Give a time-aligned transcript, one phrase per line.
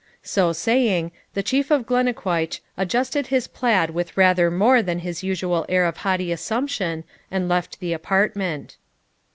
[0.23, 5.63] So saying, the Chief of Glennaquoich adjusted his plaid with rather more than his usual
[5.69, 8.77] air of haughty assumption and left the apartment.